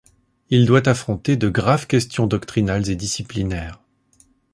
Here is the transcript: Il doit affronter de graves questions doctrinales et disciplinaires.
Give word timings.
Il 0.49 0.65
doit 0.65 0.89
affronter 0.89 1.37
de 1.37 1.47
graves 1.47 1.85
questions 1.85 2.25
doctrinales 2.25 2.89
et 2.89 2.95
disciplinaires. 2.95 3.79